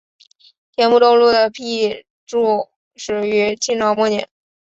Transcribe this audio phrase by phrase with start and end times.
[0.75, 4.27] 天目东路的辟筑始于清朝末年。